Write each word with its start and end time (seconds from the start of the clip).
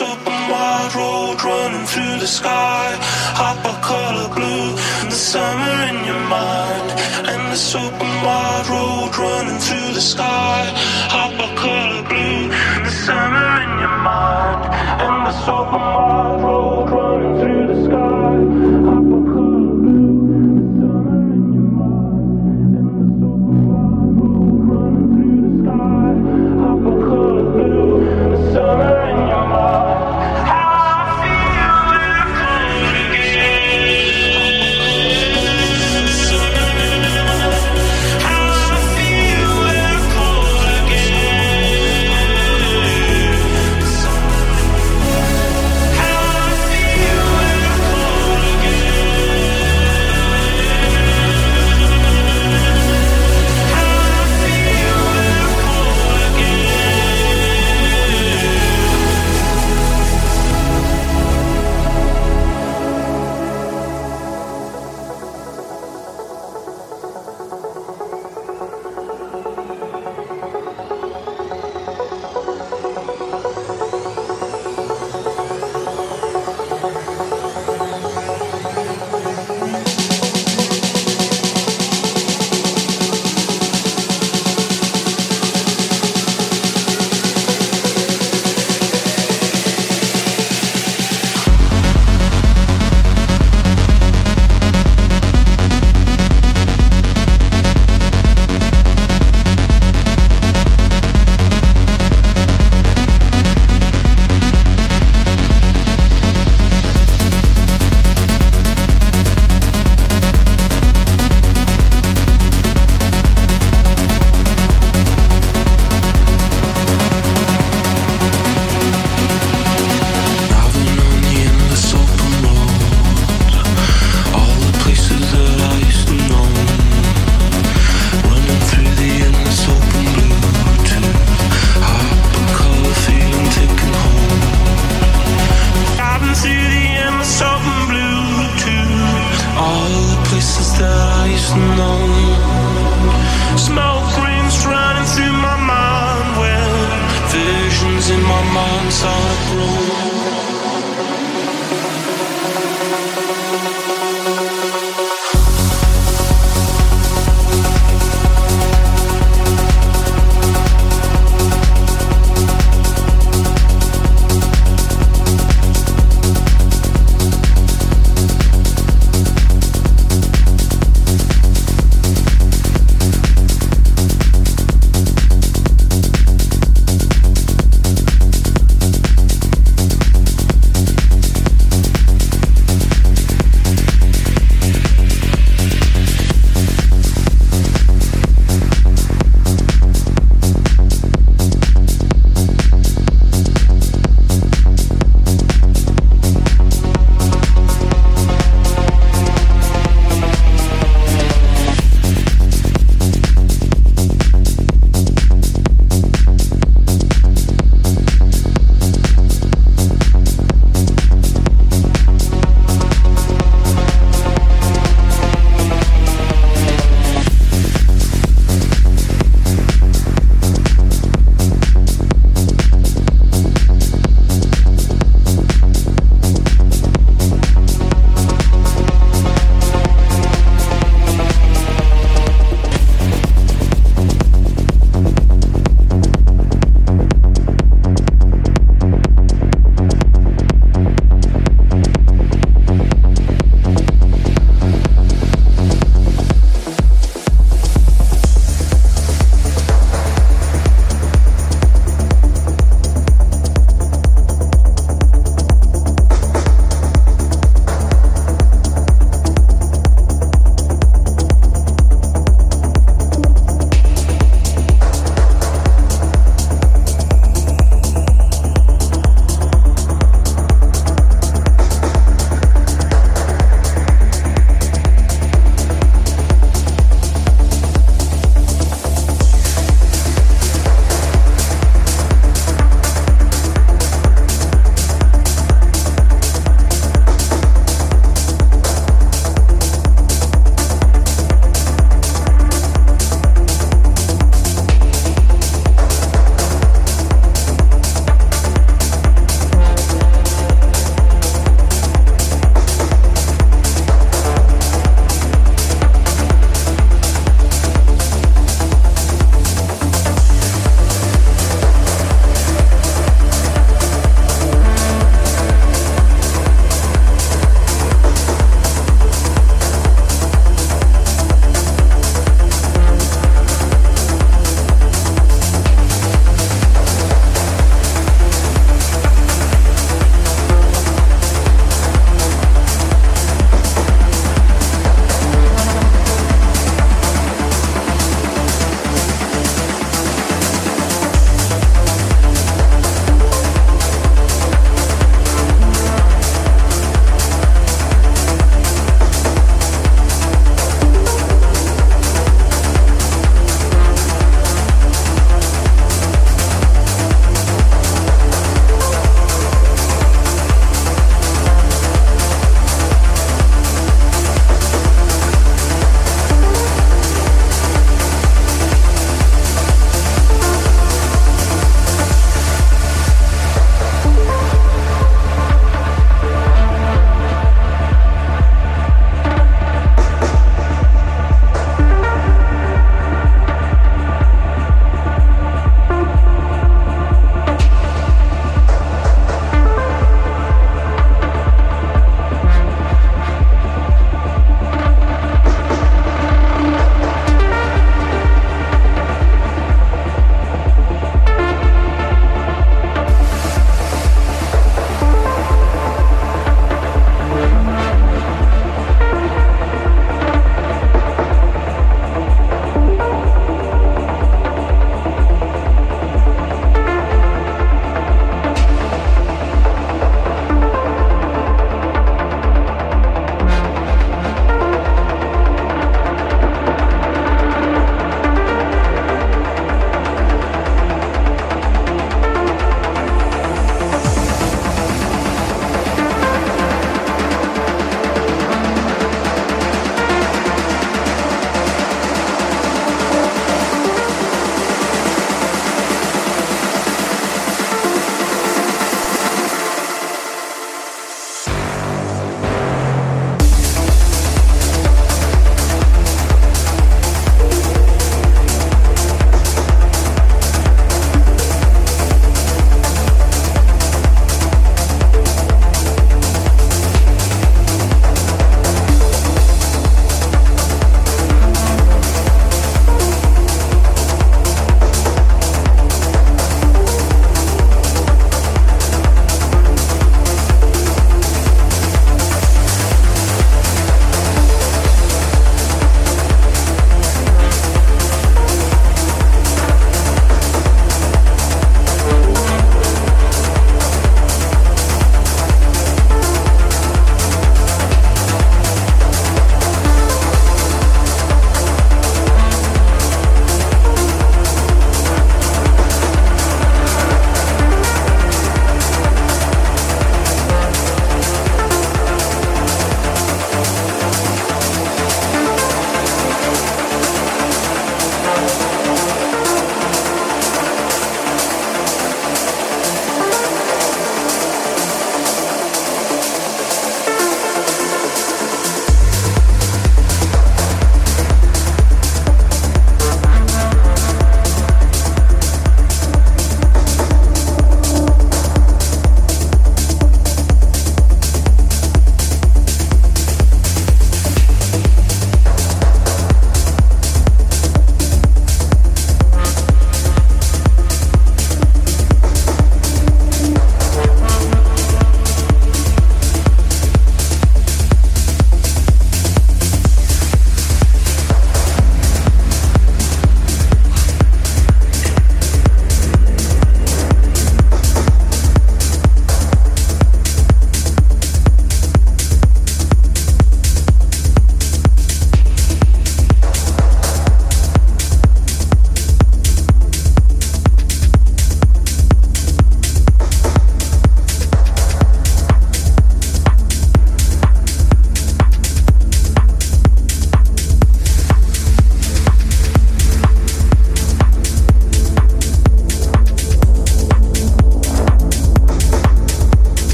streets 0.00 0.12
open 0.12 0.32
wide, 0.50 0.94
road 0.94 1.42
running 1.44 1.86
through 1.86 2.18
the 2.18 2.26
sky. 2.26 2.96
Hop 3.36 3.58
a 3.64 3.74
color 3.82 4.28
blue, 4.34 4.72
the 5.08 5.20
summer 5.32 5.76
in 5.90 6.04
your 6.04 6.22
mind. 6.28 6.90
And 7.28 7.52
this 7.52 7.74
open 7.74 8.12
wide 8.24 8.66
road 8.68 9.12
running 9.16 9.58
through 9.58 9.94
the 9.94 10.00
sky. 10.00 10.70
Hop 11.14 11.32
a 11.32 11.48
color 11.56 12.02
blue. 12.08 12.39